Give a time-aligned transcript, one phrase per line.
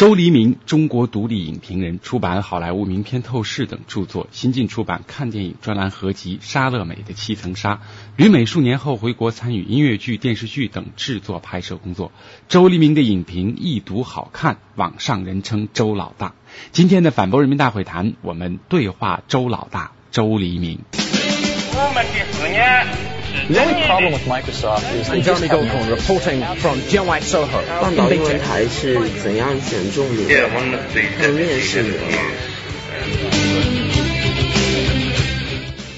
[0.00, 7.74] 周黎明，中国独立影评人，出版好莱坞名片透视等著作，新晋出版看电影专栏合集《沙乐美的七层纱》。
[8.16, 12.12] 旅美数年后回国参与音乐剧、电视剧等制作拍摄工作。
[12.48, 16.32] 周黎明的影评易读好看，网上人称周老大。
[16.72, 20.78] 今天的反驳人民大会谈，我们对话周老大周黎明。
[20.94, 23.09] 我们的思念。
[23.30, 30.48] The only problem with Microsoft is they Jeremy Goldcorn reporting from Gen White Soho 半岛英文台是怎样选中你的？
[30.48, 32.18] 他们面试你了吗？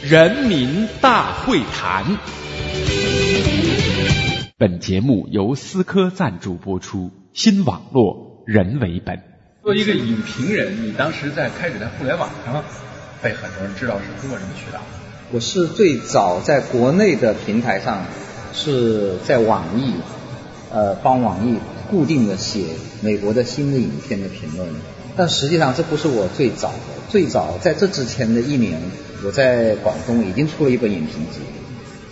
[0.02, 2.04] 人民大会谈。
[4.58, 9.22] 本节目由思科赞助播出，新网络人为本。
[9.62, 12.62] 作为一个影评人，你当时在开始在互联网上
[13.22, 14.82] 被很多人知道是通过什么渠道？
[15.34, 18.04] 我是最早在国内的平台上，
[18.52, 19.94] 是在网易，
[20.70, 21.56] 呃，帮网易
[21.90, 22.64] 固定的写
[23.00, 24.68] 美国的新的影片的评论。
[25.16, 28.78] 但实际上这不是我最早的，最早在这之前的一年，
[29.24, 31.40] 我在广东已经出了一本影评集，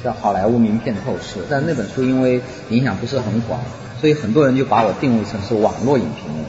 [0.03, 1.41] 叫《好莱坞名片透视》。
[1.51, 2.41] 但那本书因为
[2.71, 3.61] 影响不是很广，
[4.01, 6.47] 所以很多人就把我定位成是网络影评人。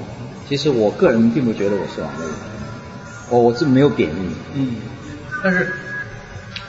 [0.47, 2.63] 其实我个人并不觉得我是网络影评人，
[3.30, 4.30] 我我是没有贬义。
[4.53, 4.75] 嗯，
[5.44, 5.67] 但是。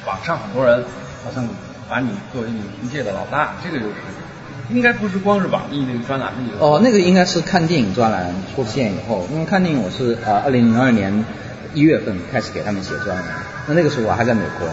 [0.07, 0.85] 网上很多人
[1.25, 1.47] 好像
[1.89, 3.93] 把你作为影评界的老大，这个就是
[4.71, 6.65] 应该不是光是网易那个专栏那个。
[6.65, 11.25] 哦，那个应该是看电影专栏出现以后，因为看电影我是呃二零零二年
[11.75, 13.25] 一月份开始给他们写专栏，
[13.67, 14.69] 那那个时候我还在美国，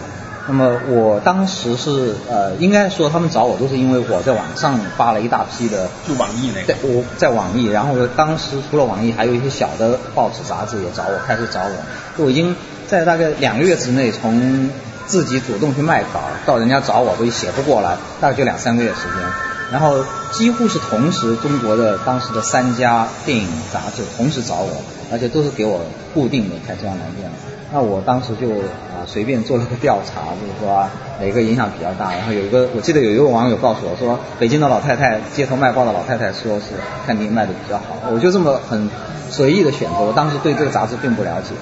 [0.47, 6.73] 那么我当时是呃应该说他们找我都是因为我在网上发了一大批的，就网易那个。
[6.73, 12.55] 在我在网易，然后当时除了网易，还有一些小的报纸杂志也找我，开始找我，我已经
[12.87, 14.69] 在大概两个月之内从。
[15.09, 19.27] 自己主动去卖稿，到人家找我都写不过来，大概就两三个月时间。
[19.71, 19.97] 然后
[20.31, 24.69] 几乎是同时，中国的当时的三家电影杂志同时找我，
[25.11, 25.81] 而且都是给我
[26.13, 27.29] 固定的开这样来电。
[27.71, 30.87] 那我当时就啊随便做了个调查，就是说
[31.19, 32.11] 哪个影响比较大。
[32.13, 36.65] 然后有一个，我记得有一个网友告诉我说，北京的老太太街头卖报的老太太说是
[37.07, 38.09] 看电影卖的比较好。
[38.11, 38.89] 我就这么很
[39.31, 41.53] 随意的选择，我当时对这个杂志并不了解，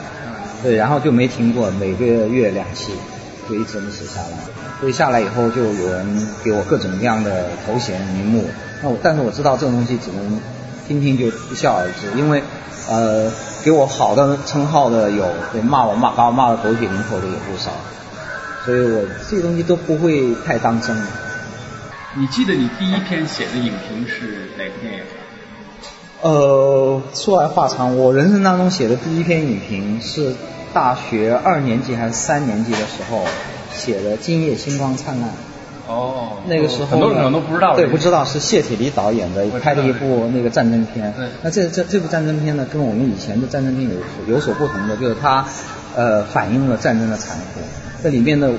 [0.63, 2.91] 对，然后就没停过，每个月两期。
[3.49, 4.37] 就一直这么写下来，
[4.79, 8.43] 所以下来以后就有人给我各种各样的头衔名目，
[8.83, 10.39] 那我但是我知道这种东西只能
[10.87, 12.43] 听听就一笑而之，因为
[12.89, 13.31] 呃
[13.63, 15.25] 给我好的称号的有，
[15.63, 17.71] 骂我骂把我骂的狗血淋头的也不少，
[18.65, 20.95] 所以我这些东西都不会太当真。
[22.15, 24.99] 你记得你第一篇写的影评是哪部电影？
[26.21, 30.35] 呃，说来话长，我人生当中写的第一篇影评是。
[30.77, 33.25] 大学二年级还是三年级的时候
[33.75, 35.29] 写的《今夜星光灿烂》。
[35.87, 36.37] 哦。
[36.45, 37.75] 那个时候很多人都不知道。
[37.75, 41.11] 对，不知道是谢铁骊导演的拍的一部那个战争片。
[41.17, 41.29] 对。
[41.41, 45.43] 那这这这部战争片呢，跟我们以前的战争片有有所不同的，就是它
[45.95, 47.59] 呃反映了战争的残酷。
[48.03, 48.51] 这里面的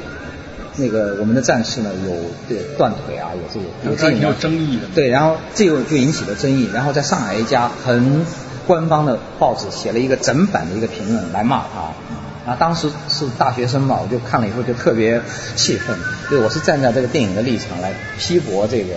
[0.75, 2.17] 那个我们的战士呢，有
[2.49, 4.89] 对断腿啊，有这个有这个有争议的。
[4.93, 8.27] 对，然后这个就引起了争议，然后在上海一家很。
[8.69, 15.21] 官方的报纸写了一个整版的一个评论来骂他，啊，当时是大学生嘛，我就看了以后就特别
[15.57, 15.97] 气愤，
[16.29, 18.95] 对我是站在这个电影的立场来批驳这个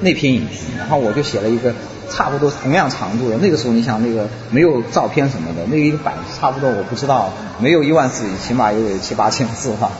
[0.00, 1.72] 那篇影评，然后我就写了一个
[2.10, 9.92] 差不多同样长度的，那个时候你想那个没有照片什么的，那一个版差不多我不知道没有一万字，起码也有七八千字吧，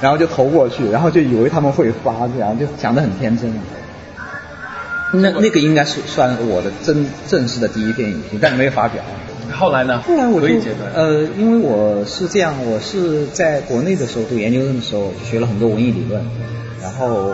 [0.00, 3.52] 然后就投过去，然后就以为他们会发，这样就讲得很天真。
[5.14, 9.02] 那那个应该是算我的正正式的第一篇影评，但是没有发表。
[9.52, 10.02] 后来呢？
[10.02, 10.48] 后来我就
[10.94, 16.20] 呃，因为我是这样，我是在国内的时候读研究生的时候学了很多文艺理论，
[16.82, 17.30] 然后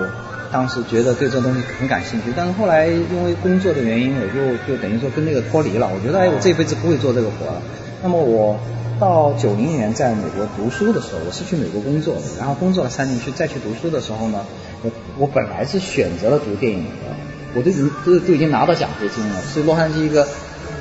[0.53, 5.89] 当时觉得对这东西很感兴趣，但是后来因为工作的原因，我就就等于说跟那个脱离了。
[5.89, 7.63] 我觉得哎，我这辈子不会做这个活了。
[8.03, 8.59] 那么我
[8.99, 14.45] 到九零年在美国读书的时候，我是去美国工作的，然后工作了三年去再去读书的时候呢，
[14.83, 17.30] 我我本来是选择了读电影的。
[17.55, 20.27] 我都已经都都已经拿到奖学金了，是洛杉矶一个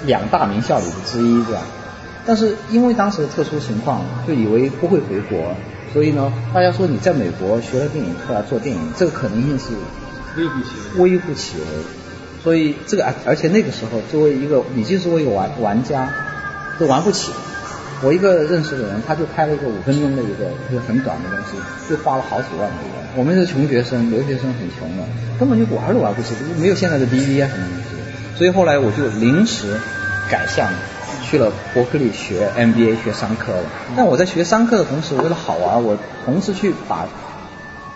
[0.06, 1.64] 两大名校里的之一，这样。
[2.26, 5.56] 但是因为当时的特殊情况，就以为不会回国，
[5.94, 9.66] 所以呢，大家说你在美国学了电影出来做电影，这个可能性是
[10.38, 11.12] 微乎其微。
[11.12, 11.64] 微乎其微。
[12.44, 16.10] 所以这个而而且那个时候，作为一个已经是为一个玩玩家，
[16.78, 17.32] 都玩不起。
[18.02, 21.58] 我一个认识的人，他就拍了一个五分钟的一个一个很短的东西，
[21.90, 22.99] 就花了好几万美元。
[23.20, 25.04] 我们是穷学生，留学生很穷的，
[25.38, 28.38] 根本就玩都玩不起，没有现在的 DVD 啊什么东西。
[28.38, 29.78] 所以后来我就临时
[30.32, 30.70] 改向，
[31.22, 33.64] 去了伯克利学 MBA 学商科了。
[33.98, 37.10] 但我在学商科的同时，为了好玩，我同时去把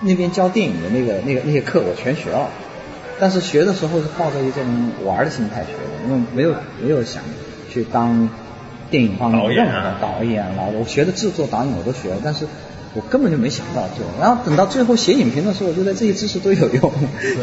[0.02, 2.50] 那边教电影的那个那个那些课我全学了。
[3.18, 4.62] 但是学的时候是抱着一种
[5.06, 7.24] 玩的心态学的，因为没有没有想
[7.72, 8.28] 去当
[8.92, 10.64] 电影方面导演的导演了。
[10.78, 12.46] 我学的制作导演我都学了，但是
[12.94, 14.06] 我根本就没想到做。
[14.20, 16.92] 然后等到最后写影评的时候，我觉得这些知识都有用，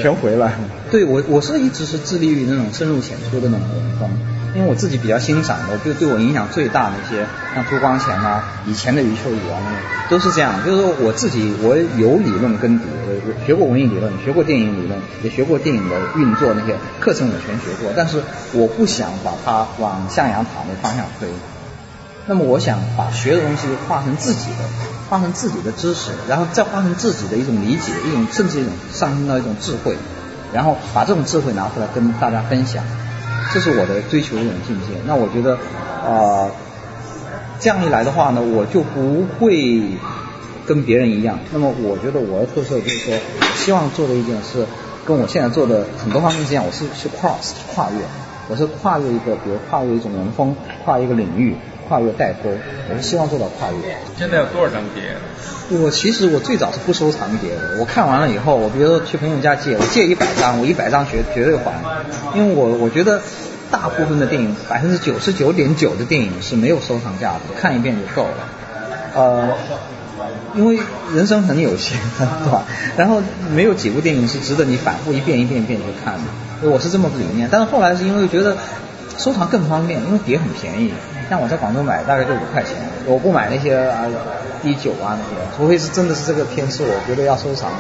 [0.01, 0.59] 全回来了。
[0.91, 4.11] 对我我是一直是致力于那种深入浅出的那种文风。
[4.53, 7.25] 因为我自己比较欣赏的，就对我影响最大那些，
[7.55, 9.63] 像朱光潜啊，以前的余秋雨啊，
[10.11, 10.67] 都是这样。
[10.67, 17.93] 就是说我自己，我有理论根底，我学过文艺理论，学过电影理论，也学过电影的运作那些课程，我全学过。
[17.97, 18.21] 但是
[18.53, 21.29] 我不想把它往向阳塔那方向推。
[22.27, 24.59] 那么我想把学的东西化成自己的，
[25.09, 29.97] 化成自己的知识，然后再化成自己的一种理解，一种甚至一种上升到一种智慧，
[30.53, 32.85] 然后把这种智慧拿出来跟大家分享。
[33.53, 35.01] 这是我的追求的一种境界。
[35.07, 35.55] 那我觉得，
[36.07, 36.49] 啊，
[37.59, 39.83] 这样一来的话呢，我就不会
[40.67, 41.41] 跟别人一样。
[41.51, 43.19] 那么我觉得我的特色就是说，
[43.57, 44.65] 希望做的一件事，
[45.05, 46.65] 跟我现在做的很多方面是一样。
[46.65, 48.05] 我是是 cross 跨越，
[48.49, 51.57] 我是跨越一个，比如跨越一种文风，跨越一个领域，
[51.91, 52.49] 跨越代沟。
[52.89, 53.99] 我是希望做到跨越。
[54.17, 55.17] 现在有多少张碟？
[55.77, 61.75] 我其实我最早是不收藏碟的，我看完了以后，我比如说去朋友家借，我借一百张，我一百张绝绝对还，
[62.37, 63.21] 因为我我觉得。
[63.73, 68.35] 大部分的电影，百分之九十九点九的电影是没有收藏价值，看一遍就够了。
[69.15, 69.49] 呃，
[70.57, 70.77] 因为
[71.15, 72.65] 人生很有限，对吧？
[72.97, 73.23] 然后
[73.55, 76.69] 没有几部电影是值得你反复一遍一遍一遍去看的。
[76.69, 77.49] 我是这么个理念。
[77.49, 78.57] 但是后来是因为觉得
[79.17, 80.93] 收藏更方便，因为碟很便宜。
[81.31, 82.73] 像我在广州买大概就五块钱，
[83.07, 84.05] 我不买那些啊
[84.61, 87.77] D 九啊那些，除非是真的是这个片是我觉得要收藏的。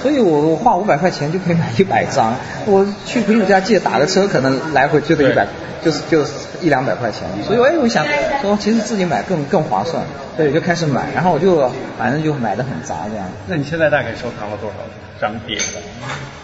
[0.00, 2.32] 所以我我花五百块钱就可以买一百张，
[2.66, 5.46] 我去朋友家借打个车，可能来回就得一百，
[5.82, 6.32] 就是就是
[6.62, 7.22] 一两百块钱。
[7.44, 8.06] 所以哎，我想
[8.40, 10.04] 说，其实自己买更更划算，
[10.36, 11.68] 所以就开始买，然后我就
[11.98, 13.26] 反正就买的很杂这样。
[13.48, 14.76] 那你现在大概收藏了多少
[15.20, 15.58] 张碟？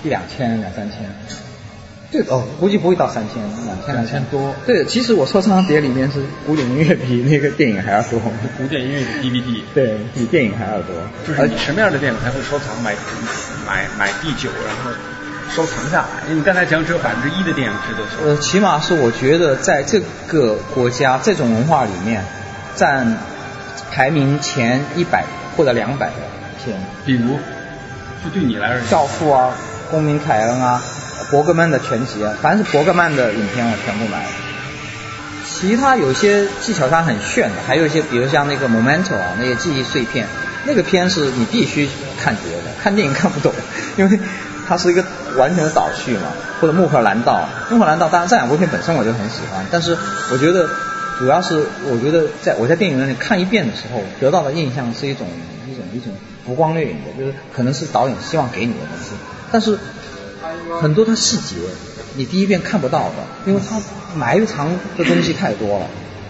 [0.02, 1.45] 一两千，两三千。
[2.10, 4.54] 对哦，估计不会到三千，两千两千多。
[4.64, 8.20] 对，其实我收藏碟里面是古典音乐比那个电影还要多。
[8.56, 9.62] 古典音乐的 DVD。
[9.74, 10.94] 对，比电影还要多。
[11.26, 12.94] 就是你什么样的电影才会收藏买
[13.66, 14.92] 买买第九，然后
[15.52, 16.22] 收藏下来？
[16.28, 18.28] 因为你刚才讲只有百分之一的电影值得收。
[18.28, 22.24] 呃，起码是我觉得在这个国家这种文化里面，
[22.76, 23.16] 占
[23.90, 25.24] 排名前一百
[25.56, 26.14] 或者两百的
[26.64, 26.78] 片。
[27.04, 27.36] 比如，
[28.24, 29.50] 就对你来说，教父啊，
[29.90, 30.80] 公民凯恩啊。
[31.30, 34.30] 伯格曼的全集啊，凡是伯格曼的影片我全部买了。
[35.48, 40.26] 其他有些技巧上很炫的，还有一些比如像那个 Momento 啊，那些记忆碎片，
[40.66, 41.88] 那个片是你必须
[42.20, 43.52] 看碟的， 看电影看不懂，
[43.96, 44.20] 因为
[44.68, 45.04] 它是一个
[45.36, 46.28] 完全的倒叙嘛。
[46.60, 49.96] 或者穆赫兰道，穆赫兰道当然这两部片本身我就很喜欢，但是
[50.32, 50.68] 我觉得
[51.18, 55.26] 主要是我觉得在我在电影院里看一遍的时候，得到的印象是一种
[55.70, 56.12] 一种一种
[56.44, 59.14] 浮光掠影的，就是可能是导演希望给你的东西，
[59.50, 59.78] 但是。
[60.80, 61.56] 很多它细节，
[62.16, 63.14] 你第一遍看不到的，
[63.46, 63.80] 因为它
[64.16, 65.86] 埋藏的东西太多了。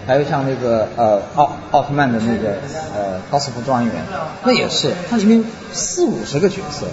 [0.07, 2.59] 还有像那个呃奥奥特曼的那个
[2.95, 3.93] 呃高斯夫庄园，
[4.45, 6.87] 那也是，它里面四五十个角色，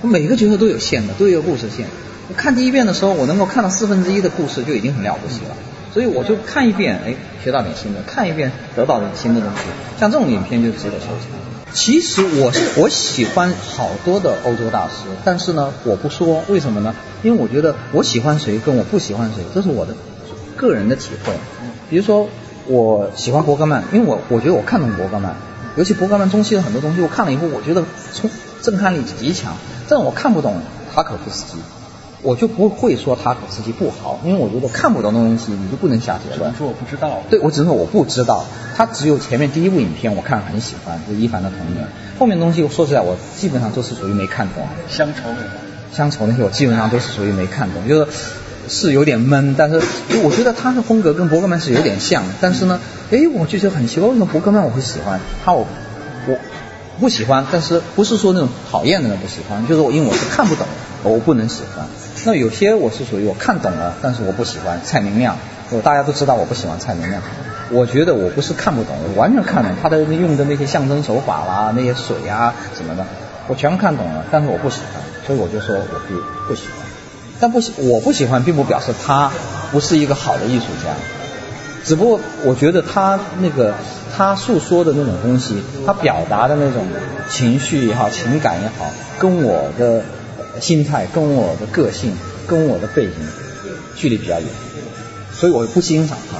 [0.00, 1.86] 每个角色都有线的，都有故事线。
[2.28, 5.56] 我看第一遍的时候，我能够看到四分之一的故事就已经很了不起了。
[5.92, 9.62] 所以我就看一遍，哎，学到点新的；看一遍，得到点新的东西。
[9.98, 11.53] 像这种影片就值得收藏。
[11.74, 14.92] 其实我是我喜欢好多的欧洲大师，
[15.24, 16.94] 但是呢，我不说为什么呢？
[17.24, 19.94] 因为我觉得我喜欢谁跟我不喜欢谁，这是我的
[20.56, 21.32] 个人的体会。
[21.90, 22.28] 比如说
[22.68, 25.34] 我喜欢伯格曼，因为我我觉得我看懂伯格曼，
[25.76, 27.84] 尤其伯格曼中期的很多东西，我看了以后，我觉得
[28.14, 28.30] 冲
[28.62, 29.56] 震撼力极强。
[29.88, 30.62] 但我看不懂
[30.94, 31.58] 塔可夫斯基。
[32.24, 36.52] 我就不会说他可夫斯基不好，因为我觉得看不懂的东西你就不能下结论。
[36.54, 37.22] 说我不知道。
[37.30, 38.44] 对，我只能说我不知道。
[38.76, 41.86] 他只有前面第一部影片我看很喜欢，就一凡的童年。
[42.18, 44.66] 后面东西说实在，我基本上都是属于没看懂。
[44.88, 45.28] 乡愁。
[45.92, 48.10] 乡愁那些我基本上都是属于没看懂，就是
[48.68, 49.54] 是有点闷。
[49.56, 49.80] 但是
[50.24, 52.80] 我觉得他的风格跟伯格曼是有点像，但是呢，
[53.12, 55.52] 哎，我就觉得很奇怪，为什么伯格曼我会喜欢他？
[55.52, 55.66] 我
[56.26, 56.38] 我
[56.98, 60.66] 不喜欢，但是不是说那种讨厌的人不喜欢，就是我因为我是看不懂，
[61.04, 61.86] 我不能喜欢。
[62.24, 65.36] 那有些我是属于我看懂了，但是我不喜欢蔡明亮。
[65.70, 67.22] 我大家都知道我不喜欢蔡明亮。
[67.70, 73.04] 我觉得我不是看不懂，我完全看懂他的用的那些象征手法啦，那些水啊什么的，
[73.48, 76.86] 我全看懂了，但是我不喜欢，所以我就说我不不喜欢。
[77.40, 79.30] 但不喜我不喜欢，并不表示他
[79.72, 80.94] 不是一个好的艺术家，
[81.84, 83.74] 只不过我觉得他那个
[84.16, 86.86] 他诉说的那种东西，他表达的那种
[87.28, 90.02] 情绪也好，情感也好，跟我的。
[90.60, 92.14] 心态跟我的个性
[92.46, 93.14] 跟我的背景
[93.96, 94.48] 距离比较远，
[95.32, 96.38] 所以我不欣赏他。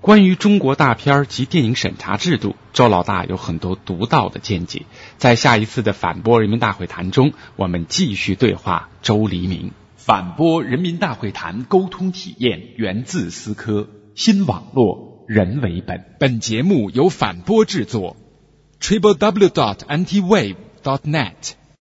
[0.00, 4.86] 关于中国大片及电影审查制度，周老大有很多独到的见解。
[5.18, 9.72] 在下一次的反播人民大会谈中，我们继续对话周黎明。
[9.96, 16.16] 反播人民大会谈沟通体验源自思科，新网络人为本。
[16.18, 18.16] 本节目由反播制作
[18.80, 21.52] ，triple w dot antiwave dot net。